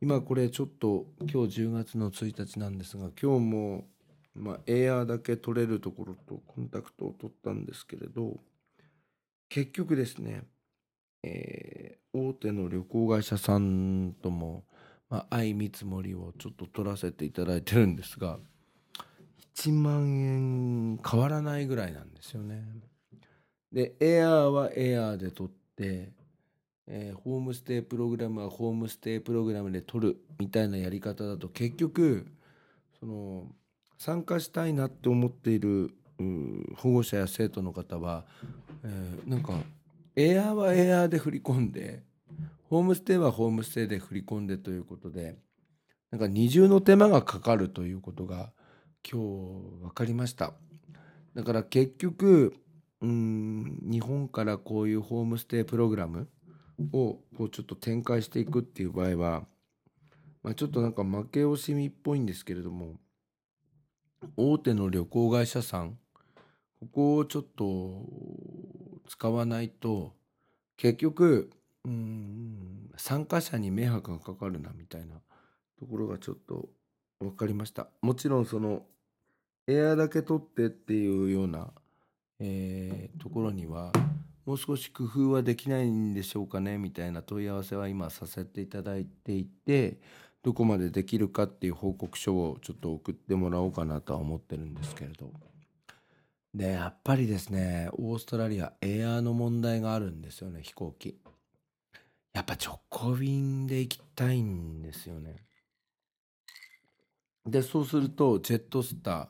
[0.00, 3.84] 今これちょっと今日10月の1日なんですが今日も、
[4.34, 8.40] まあ、エアーだけ取れるところとコンタクトを取ったんですけれど
[9.48, 10.42] 結局ですね、
[11.22, 14.64] えー、大手の旅行会社さんとも
[15.12, 18.38] まあ、相見積もりをちょっと取らせていただいてるんですが
[19.54, 22.64] 1万円変わらないぐらいなんですよね。
[23.70, 26.12] でエアーはエアーで取って、
[26.86, 32.26] えー、ホームステイプログラムはホームステイプログラムで取るみたいなやり方だと結局
[32.98, 33.44] その
[33.98, 35.90] 参加したいなって思っている
[36.76, 38.24] 保護者や生徒の方は、
[38.82, 39.60] えー、なんか
[40.16, 42.02] エアーはエアーで振り込んで
[42.72, 45.36] ホームステイはホームステイで振り込んでということで
[46.10, 48.50] なんか二重の手間がかかるということが
[49.06, 50.54] 今日分かりました。
[51.34, 52.54] だから結局
[53.02, 56.30] うん日本からこういうホームステイプログラム
[56.94, 59.44] をこうちょっと展開していくっていう場合は、
[60.42, 62.94] まあ、ちょっとなんか負け惜しみっぽいんですけれども
[64.38, 65.98] 大手の旅行会社さん
[66.80, 68.06] ここをちょっと
[69.08, 70.14] 使わないと
[70.78, 71.50] 結局
[71.84, 75.16] うん参加者に迷惑がかかるなみたいな
[75.78, 76.68] ところがちょっと
[77.20, 77.88] 分かりました。
[78.02, 78.82] もちろんその
[79.66, 81.70] エアだけ取ってっていうような、
[82.40, 83.92] えー、ところには
[84.44, 89.98] もう少し工夫はできないんでしょうかねみたいな問い合わせは今させていただいていて
[90.42, 95.30] どこまでできるかっていう報告書をちょっと送ってもらおうかなとは思ってるんですけれど。
[96.54, 101.16] でやっぱりですねオーストラリアエアの問題があるんですよね飛行機。
[102.32, 105.36] やっぱ直行便で行きたいんですよね。
[107.46, 109.28] で、そうすると、ジェットスター、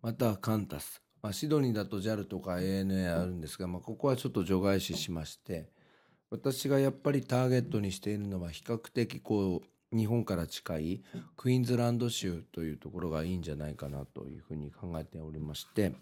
[0.00, 1.02] またはカンタス。
[1.22, 5.70] まあ、シドニーだと JAL とか ANA あるんですが、まあ、ここはちょっと除外視しまして、
[6.30, 11.02] 私がやっぱりターゲットにしているのは比較的こう、日本から近い
[11.36, 15.92] クイーンズランド州というところがいいんじゃないかなというふうに考えておりまして、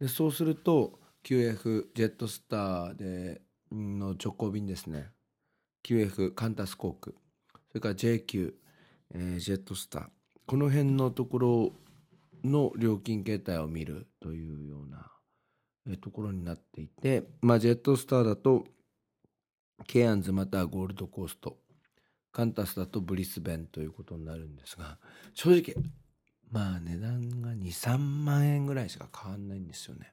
[0.00, 5.10] でそうすると QF ジェットスターでの直行便ですね
[5.84, 7.16] QF カンタス航空。
[7.68, 8.54] それから JQ、
[9.14, 10.08] えージェットスター。
[10.46, 11.72] この辺のところ
[12.44, 15.10] の料金形態を見るというような、
[15.96, 18.66] ところになっていて、まあ、ジェットスターだと
[19.86, 21.56] ケアンズまたはゴールドコースト
[22.30, 24.98] カンタスだとブリスベンということになるんですが
[25.34, 25.74] 正直
[26.50, 30.12] まあ値段が23万円ぐらいしか変わんないんですよね。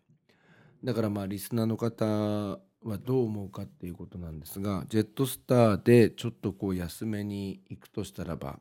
[0.84, 8.60] だからまあリスナーの方はどう思うかっていうことなんですがジェットスターでちょっとこう安めに行くとしたらば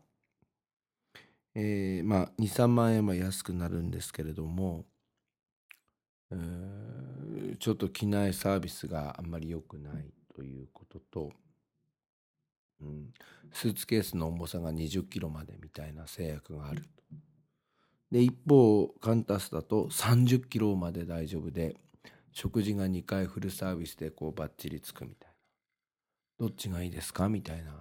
[1.54, 4.84] えーまあ23万円は安くなるんですけれども、
[6.32, 11.32] えちょっと機内サービスがあんまり良くないということと、
[12.82, 13.10] うん、
[13.52, 16.88] スーツケースの重さが20キロまでみたいな制約があると。
[18.10, 21.76] で一方カンタスだと30キロまで大丈夫で
[22.34, 25.28] 食事が2回フルサービスでこうバッチリつくみたい
[26.38, 26.46] な。
[26.46, 27.28] どっちがいいですか？
[27.28, 27.72] みたいな。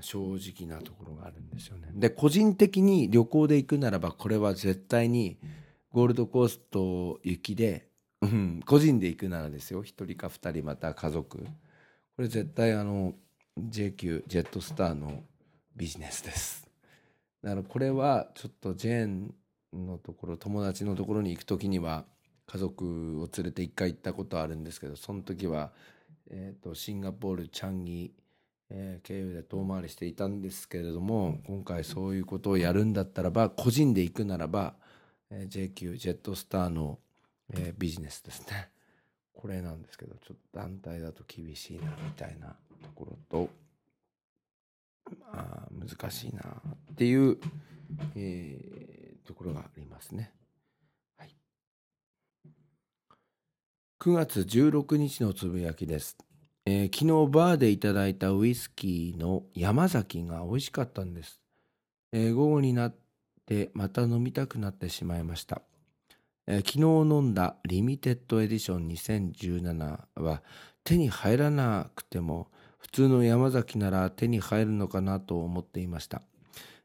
[0.00, 1.88] 正直なところがあるんですよね。
[1.94, 5.38] で個人的に旅行で行くならばこれは絶対に
[5.92, 7.86] ゴールドコースト行きで、
[8.20, 9.84] うん、個人で行くならですよ。
[9.84, 11.38] 1人か2人また家族。
[11.38, 11.46] こ
[12.22, 13.14] れ絶対あの
[13.56, 15.22] JQ ジェットスターの
[15.76, 16.68] ビジネスです。
[17.44, 19.32] だからこれはちょっとジェーン
[19.72, 22.04] のところ友達のところに行く時には
[22.46, 25.72] 家族を連れて一回行ったことあるんですけどその時は、
[26.30, 28.12] えー、とシンガポールチャンギ、
[28.70, 34.74] えー経由で遠回りしていたんですけれども今回そういうことをやるんだったらば個人で行くならば、
[35.30, 36.98] えー JQ ジェットスターの、
[37.52, 38.68] えービジネスですね
[39.32, 42.48] これなんですけどちょっと団体だと厳しいなみたいな
[42.82, 43.48] ところと
[45.32, 46.42] まあ難しいな
[46.92, 47.38] っていう、
[48.16, 50.32] えーところがありますね。
[51.18, 51.34] はい、
[54.04, 56.18] 9月16日のつぶやきです。
[56.66, 61.40] えー昨日バーでいただいたウイスキーの山崎が美味しかったんです。
[62.12, 62.94] えー午後になっ
[63.46, 65.62] てまた飲みたくなってしまいました。
[66.46, 70.42] えー昨日飲んだリミテッドエディション2017は
[70.84, 76.20] 手に入らなくても普通の山崎なら手に入るのかなと思っていました。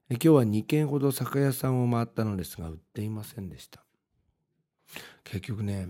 [0.10, 3.84] え今日は2軒ほど酒屋さんを回ったのですが売っていませんでした。
[5.26, 5.90] 結局ね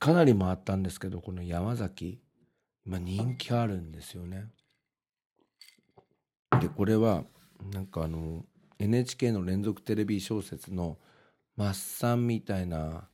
[0.00, 2.20] かなり回ったんですけどこの山崎
[2.86, 4.46] 今人気あるんですよね。
[6.58, 7.24] でこれは
[7.72, 8.44] なんかあの
[8.78, 10.98] NHK の連続テレビ小説の
[11.54, 13.08] 「マッサン」みたいな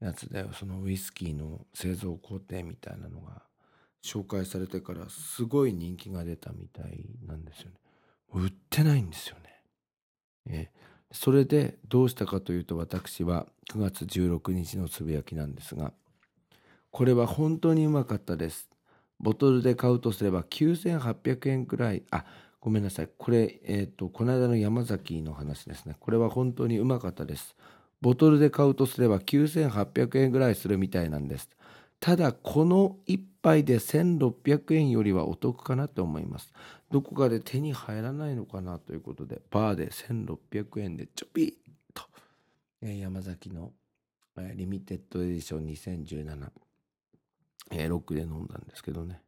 [0.00, 3.42] やつでそのウイスキーの製造工程みたいなのが
[4.04, 7.80] 紹介されてからすごい人気が出たみたいなんですよね。
[8.32, 9.64] 売ってないんですよね。
[10.46, 10.70] え
[11.10, 15.92] それでどうしたかというと私は9月16日のつぶやきなんですが
[16.90, 18.68] これは本当にうまかったです。
[19.20, 22.24] ボトルで買うとすれば9800円くらいあ
[22.60, 27.56] ごめんなさいこれえっ、とこの間の山崎の話ですねこれは本当にうまかったです。
[28.00, 31.48] ボトルで買うとすれば9800円ぐらいするみたいなんです。
[32.00, 36.52] ただこの1杯で1600円よりはお得かなと思います。
[36.90, 41.52] どこかで手に入らないのかなということでバーで1600円でちょぴっ
[41.92, 42.04] と、
[42.80, 43.72] 山崎の、
[44.54, 46.50] リミテッドエディション2017、
[47.70, 49.20] えーロックで飲んだんですけどね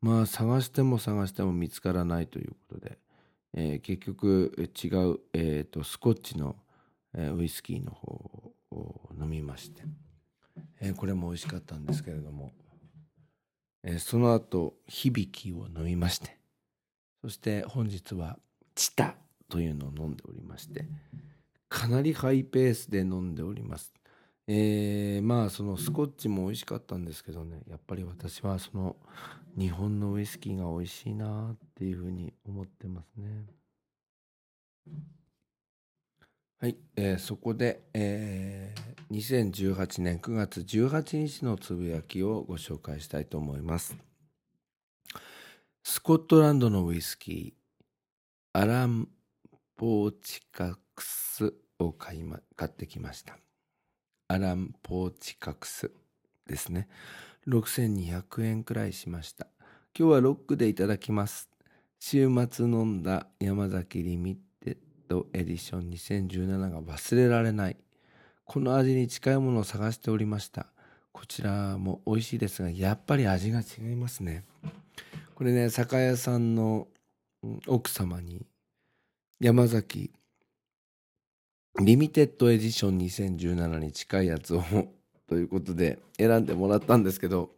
[0.00, 2.98] まあ探しても探しても見つからないということで、
[3.54, 6.56] えー結局違う、えーとスコッチの、
[7.14, 9.82] えーウイスキーの方を飲みまして、
[10.80, 12.52] えーこれも美味しかったんですけれども、
[13.82, 16.38] えーその後響きを飲みまして
[17.22, 18.38] そして本日は
[18.76, 19.16] チタ
[19.48, 20.86] というのを飲んでおりまして
[21.68, 23.92] かなりハイペースで飲んでおります。
[24.48, 28.96] えーまあそのスコッチも美味しかったんですけどねやっぱり私はその
[29.58, 33.46] 日本のウイスキーが美味しいなっていうふうに思ってますね。
[36.60, 43.96] はい、えーそこで、えー2018年9月18日のつぶやきをご紹介したいと思います。
[45.82, 49.08] スコットランドのウイスキーアラン・
[49.76, 53.38] ポーチカクスを買い、ま、買ってきました。
[54.30, 55.90] アラン・ポーチカクス
[56.46, 56.86] ですね。
[57.46, 59.46] 6200円くらいしました。
[59.98, 61.48] 今日はロックでいただきます。
[61.98, 64.76] 週末飲んだ山崎リミテッ
[65.08, 67.78] ドエディション2017が忘れられない。
[68.44, 70.66] この味に近いものを探しておりました。
[71.12, 74.44] こちらも美味しいですが、やっぱり味が違いますね。
[75.36, 76.86] これね、酒屋さんの
[77.66, 78.44] 奥様に
[79.40, 80.10] 山崎
[81.80, 84.62] リミテッドエディション2017に近いやつを
[85.28, 87.54] ということで選んでもらったんですけど、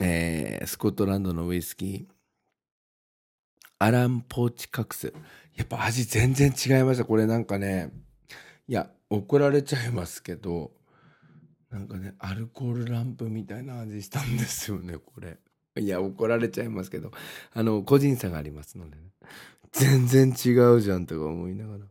[0.00, 2.16] えースコットランドのウイスキー
[3.78, 5.12] アランポーチカクス。
[5.54, 7.04] やっぱ味全然違いました。
[7.04, 7.90] これなんかね、
[8.68, 10.72] いや、怒られちゃいますけど、
[11.70, 15.38] なんかね、アルコールランプみたいな味したんですよね、これ。
[15.78, 17.12] いや、怒られちゃいますけど、
[17.52, 19.02] あの、個人差がありますのでね。
[19.72, 21.84] 全然違うじゃんとか思いながら。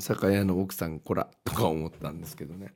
[0.00, 2.72] 酒屋の奥さん、こらとか思ったんですけどね。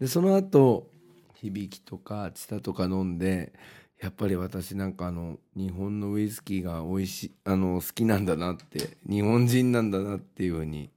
[0.00, 0.90] で、その後、
[1.34, 3.52] 響きとか、チタとか飲んで、
[4.00, 10.90] やっぱり私なんかあの日本のウイスキーが美味しいあの好きなんだなって日本人なんだなっていうふうに、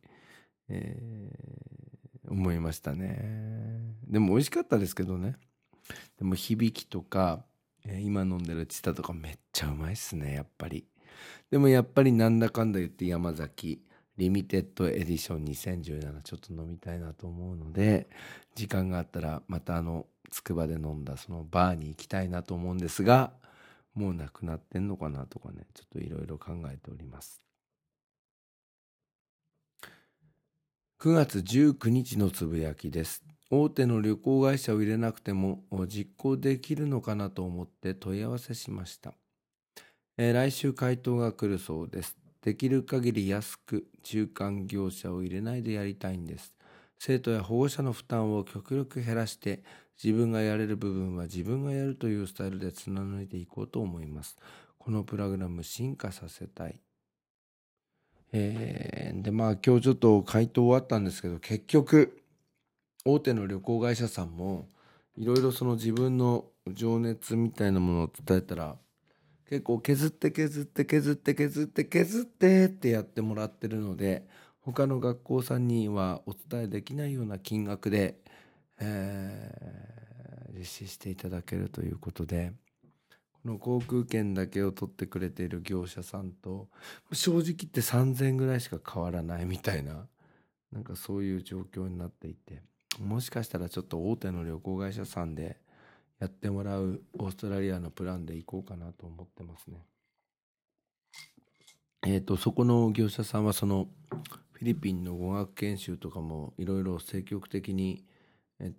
[0.67, 3.95] えー、思いましたね。
[4.05, 5.37] でも美味しかったですけどね。
[6.17, 7.45] でも響きとか、
[7.85, 10.85] えー、今飲んでるチタとかめっちゃうまいっすねやっぱり。
[11.51, 13.81] でもやっぱりなんだかんだ言って山崎
[14.19, 18.09] リミテッドエディション2017ちょっと飲みたいなと思うので
[18.53, 23.31] 時間があったらまたあのつくばで飲んだそのバーに行きたいなと思うんですが
[23.95, 27.41] もうなくなってんのかなとかねちょっといろいろ考えております。
[31.01, 33.23] 9月19日のつぶやきです。
[33.49, 39.15] 大手の旅行会社を入れなくても実行できるのかなと思って問い合わせしました、
[40.17, 42.18] えー、来週回答が来るそうです。
[42.41, 46.53] できる限り安く中間業者を入れないでやりたいんです
[46.97, 49.63] 生徒や保護者の負担を極力減らして
[50.01, 54.37] 自分がやれる部分は自分がやるというスタイルで貫いていこうと思います。
[54.77, 56.79] このプログラム進化させたい。
[58.31, 62.21] えー、でまあ今日ちょっと回答終わったんですけど結局
[63.03, 64.69] 大手の旅行会社さんも
[65.17, 68.77] いろいろその自分の情熱みたいなものを伝えたら
[69.49, 74.27] 結構削って削って削って削って削ってってやってもらってるので
[74.61, 78.19] 他の学校さんにはお伝えできないような金額で
[78.79, 82.53] えー、実施していただけるということで
[83.43, 86.67] この航空券だけを取ってくれている業者さんと
[87.11, 90.07] 正直言って3,000円ぐらいしか変わらないみたいな
[90.71, 92.61] なんかそういう状況になっていて
[92.99, 95.57] もしかしたらちょっと大手の旅行会社さんで
[96.19, 99.85] やってもらうオーストラリアのプランで行こうかなと思ってますね。
[102.05, 103.87] えっ、ー、とそこの業者さんはその
[104.51, 108.03] フィリピンの語学研修とかもいろいろ積極的に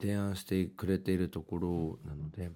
[0.01, 2.51] 提案してくれているところなので、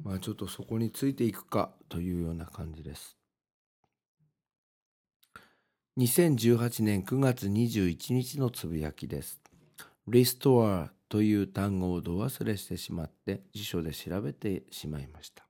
[0.00, 3.16] まあ、ちょっとそこについていくかというような感じです。
[5.98, 9.40] 2018年9月21日のつぶやきです。
[10.06, 15.46] リストアという単語をど忘れしてしまって辞書で調べてしまいました。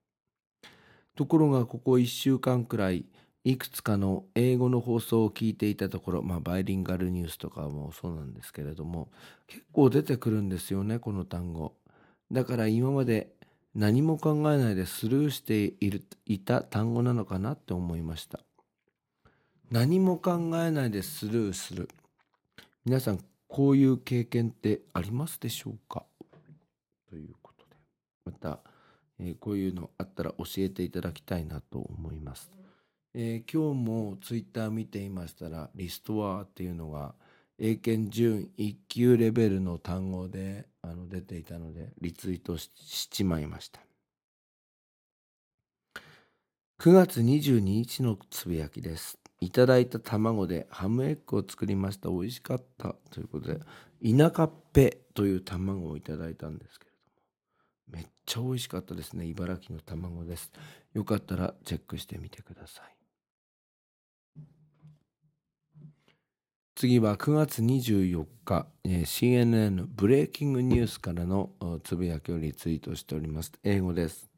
[1.15, 3.07] ところがここ1週間くらい
[3.45, 9.09] いくつかの英語の放送を聞いていたところ、まあ、バイリンガルニュースとかもそうなんですけれども
[9.47, 11.75] 結構出てくるんですよねこの単語。
[12.33, 13.31] だから今まで
[13.75, 18.41] 何も考えないでスルーしているいた単語なのかなって思いました。
[19.71, 21.89] 何も考えないでスルーする。
[22.85, 26.05] 皆さんこういう経験ってありますでしょうか？
[27.09, 27.77] ということで。
[28.25, 28.61] また、
[29.19, 32.51] えー、こういうのあったら教えていただきたいなと思います。
[33.15, 37.15] えー、今日もツイッター見ていましたらリストアっていうのが
[37.59, 42.71] 英検準1級レベルの単語であの出ていたのでリツイートし
[43.09, 43.81] ちまいました。
[46.79, 49.19] 9月22日のつぶやきです。
[49.41, 52.09] いただいた卵でハムエッグを作りました。
[52.09, 52.95] 美味しかった。
[53.11, 53.61] ということで
[54.03, 56.91] 田舎っぺという卵をいただいたんですけれ
[57.91, 59.27] どもめっちゃ美味しかったですね。
[59.27, 60.51] 茨城の卵です。
[60.95, 62.97] よかったらチェックしてみてください。
[66.75, 71.51] 次は9月24日、えー、CNN ブレイキングニュースからの
[71.85, 73.53] つぶやきをリツイートしております。
[73.65, 74.36] 英語です。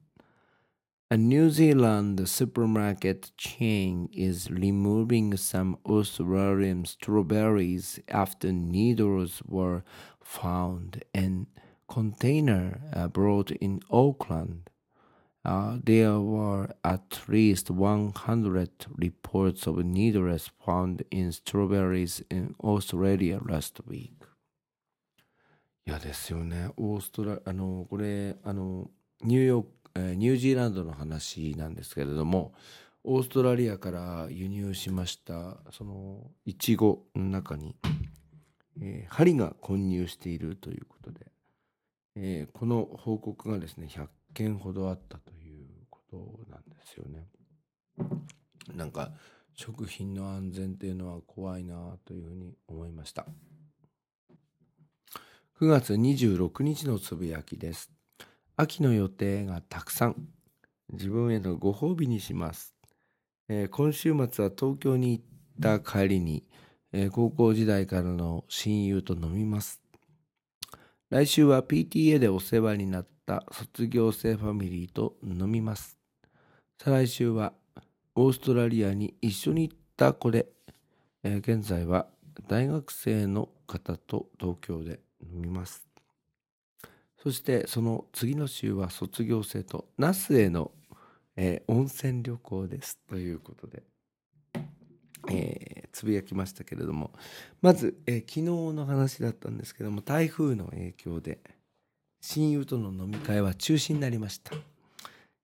[1.11, 9.83] A New Zealand supermarket chain is removing some Australian strawberries after needles were
[10.23, 11.47] found in
[11.87, 14.69] container brought in Auckland.
[15.45, 23.81] Uh, there were at least 100 reports of needles found in strawberries in Australia last
[23.85, 24.15] week.
[25.85, 26.69] いやですよね。
[26.77, 28.89] オーストラあのこれあの
[29.21, 29.76] ニューヨーク、
[30.12, 32.52] え、ニュージーランドの話なんですけれども、
[33.04, 37.74] オーストラリアから輸入しましたそのイチゴの中に、
[38.82, 41.26] えー、針が混入しているということで、
[42.16, 46.16] えー、この報告がですね100件ほどあったということ
[46.50, 47.26] なんですよね。
[48.74, 49.12] なんか
[49.54, 53.26] 食品の安全っていうのは怖いなというふうに思いました。
[55.60, 57.97] 9月26日のつぶやきです。
[58.60, 60.16] 秋の予定がたくさん。
[60.92, 62.74] 自分へのご褒美にします。
[63.48, 65.24] えー今週末は東京に行っ
[65.62, 66.42] た帰りに、
[66.92, 69.80] えー高校時代からの親友と飲みます。
[71.08, 75.96] 来週は PTA でお世話になった卒業生ファミリーと飲みます。
[76.82, 77.52] 再来週は
[78.16, 80.48] オーストラリアに一緒に行った子で、
[81.22, 82.08] えー現在は
[82.48, 85.87] 大学生の方と東京で飲みます。
[87.22, 90.70] そしてその次の週は卒業生と那須への、
[91.36, 93.82] えー温泉旅行ですということで、
[95.30, 97.10] えーつぶやきましたけれども
[97.60, 98.42] まず、えー昨日
[98.76, 101.38] の話だったんですけども台風の影響で
[102.20, 104.52] 親友との飲み会は中止になりました。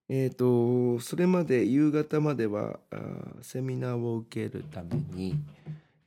[0.09, 2.79] えー、とそれまで夕方までは
[3.41, 5.35] セミナーを受けるために、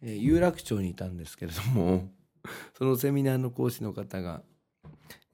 [0.02, 2.08] えー有楽町にいたんですけれども
[2.78, 4.42] そのセミナーの講師の方が、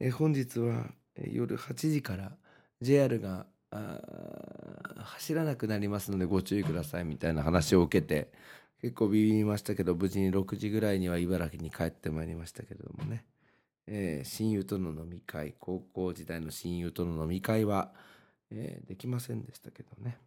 [0.00, 2.32] え本日は夜8時から
[2.80, 3.46] JR が
[4.96, 8.30] 走らなくなりますのでご注意くださいみたいな話を受けて
[8.80, 13.24] 結構ビビりましたけど無事に6時ぐらいには茨城に帰ってまいりましたけれどもね、
[13.86, 17.92] えー親友との飲み会高校時代の親友との飲み会は、
[18.50, 20.18] えーできませんでしたけどね。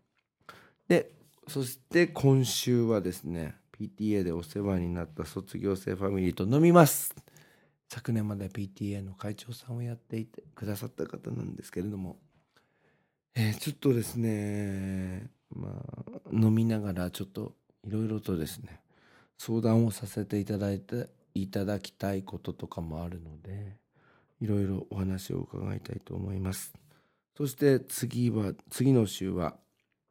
[0.87, 1.11] で
[1.47, 7.15] そして今週はですね PTA でお世話になった卒業生ファミリーと飲みます。
[7.89, 12.17] 昨年まで PTA の会長さんをやっていてくださった方なんですけれども、
[13.35, 17.53] えーちょっとですねまあ飲みながらちょっと
[17.85, 18.81] いろいろとですね
[19.38, 23.77] 相談をさせていただいていただきたいこととかもあるので
[24.41, 26.73] いろいろお話を伺いたいと思います。
[27.38, 29.55] そして次は次の週は、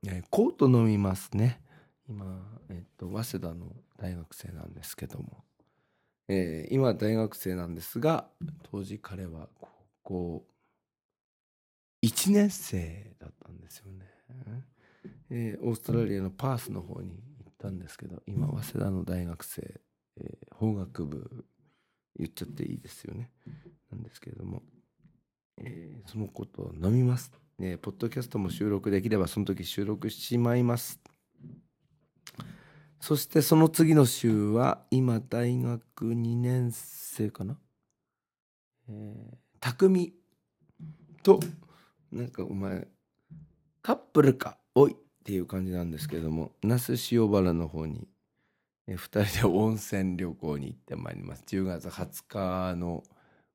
[0.07, 1.61] えーコート飲みますね。
[2.09, 3.67] 今、えっと早稲田の
[3.99, 5.45] 大学生なんですけども、
[6.29, 8.29] えー今大学生なんですが
[8.71, 9.69] 当時彼は高
[10.03, 10.47] 校
[12.05, 14.07] 1年生だったんですよね、
[15.31, 19.81] えーオーストラリアのパースの方に行ったんですけど今早稲田の大学生、
[20.19, 21.45] えー法学部
[22.19, 23.31] 言っちゃっていいですよね。
[23.93, 24.63] なんですけれども、
[25.59, 30.99] えーそのことを飲みます、えーポッドキャストも収録できればその時収録しちまいます。
[33.07, 37.57] そしてその次の週は今大学2年生かな？
[38.89, 40.13] えー、匠
[41.23, 41.39] と
[42.11, 42.89] なんかお前
[43.81, 48.09] カップルかおいっていう感じなんですけども那須塩原の方に、
[48.89, 51.45] えー、2人で温泉旅行に行ってまいります。
[51.47, 53.05] 10月20日の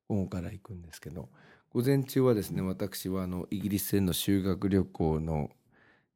[0.08, 1.28] 午後から行くんですけど
[1.74, 5.49] 午前中はですね私はあのイギリスへの修学旅行の、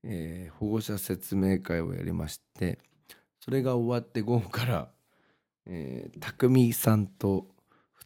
[0.06, 2.80] えー保護者説明会をやりまして
[3.46, 4.90] それが終わって午後から、
[5.68, 7.46] えー、匠さんと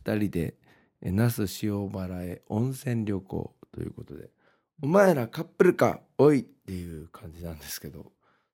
[0.05, 0.55] 2人で
[1.01, 4.31] 那須塩原へ温泉旅行ということで
[4.83, 8.11] 「お前らカップルかおい!」っていう感じなんですけど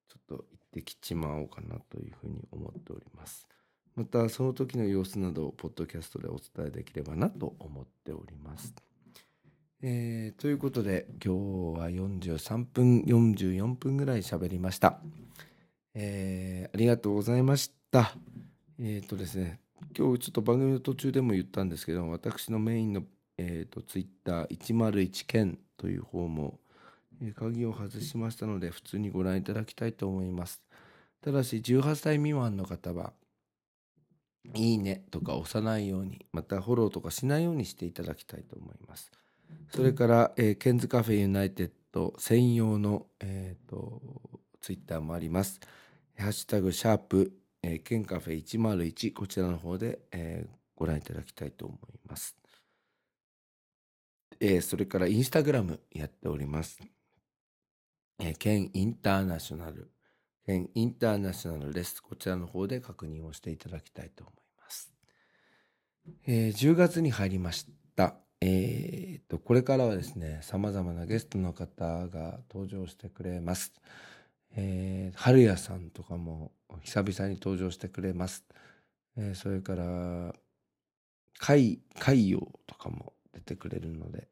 [0.07, 3.47] ちょっと行ってきちまおうかなというふうに思っております
[3.95, 8.75] またその時の様子などをポッドキャストでお伝えできればなと思っております
[9.81, 11.33] えーということで今
[11.73, 15.01] 日は43分44分ぐらい喋りました
[15.95, 18.13] えーありがとうございました。
[18.79, 19.61] えっ、とですね
[19.97, 23.03] 今日ちょっと番組の途中でも言ったんですけど私のメインの、
[23.37, 26.59] えー、とツイッター101件という方も、
[27.21, 30.61] えー鍵を外しましたので普通にご覧いただきたいと思います。
[31.21, 33.13] ただし18歳未満の方は
[34.53, 39.11] いいねとか押さないようにまたフォローとかしないようにしていただきたいと思います。
[39.69, 44.01] それから、えーケンズカフェユナイテッド専用の、えー、と
[44.59, 45.61] ツイッターもあります。
[46.17, 47.31] ハッシュタグシャープ
[47.67, 52.35] えー、ケンカフェ101こちらの方で、えーご覧いただきたいと思います。
[54.41, 56.79] えーそれからインスタグラムやっております。
[58.19, 59.89] えーケンインターナショナル、
[60.45, 62.03] ケンインターナショナルです。
[62.03, 64.93] こちらの方で確認をしていただきたいと思います。
[66.27, 68.15] えー10月に入りました。
[68.41, 73.73] えーと、これからはですね、様々なゲストの方が登場してくれます。
[74.55, 76.51] えー、春谷さんとかも
[76.81, 78.45] 久々に登場してくれます。
[79.17, 80.33] えーそれから、
[81.39, 84.27] 海、海洋とかも出てくれるので、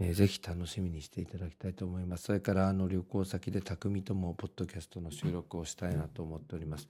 [0.00, 2.24] えーぜひ楽しみにしていただきたいと思います。
[2.24, 6.88] それから、あの、旅行先で匠ともポッドキャストの収録をしたいなと思っております。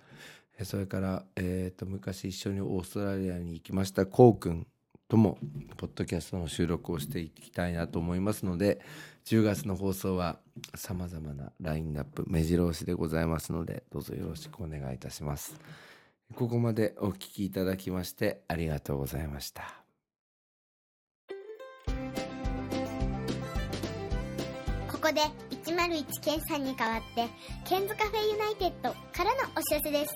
[0.59, 4.67] えーそれから、えっ、と、昔一緒にオーストラリアに行きました、こうくん
[5.09, 5.39] とも、
[5.77, 8.81] ポッドキャストの収録をしていきたいなと思いますので、
[9.27, 10.39] 10月の放送は
[10.75, 15.59] 様々なラインナップ、目白押しでございますので、どうぞよろしくお願いいたします。
[16.35, 19.85] ここまでお聞きいただきましてありがとうございました。
[24.91, 25.21] ここで
[25.65, 27.29] 101ケンさんに代わって、
[27.69, 30.15] ケンズカフェユナイテッドからのお知らせです。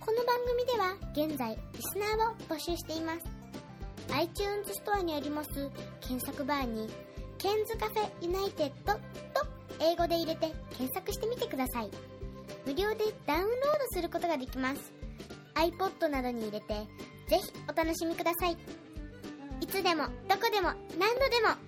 [0.00, 0.96] この番組では
[1.28, 3.37] 現在、リスナーを募集しています。
[4.12, 5.50] iTunes ストアにあります
[6.00, 6.88] 検索バーに、
[7.38, 9.00] ケンズカフェユナイテッドと
[9.80, 11.90] 英語で入れて検索してみてください。
[12.66, 14.92] 無料でダウンロードすることができます。
[15.54, 16.74] iPod などに入れて、
[17.28, 18.56] ぜひお楽しみください。
[19.60, 21.67] いつでも、どこでも、何度でも。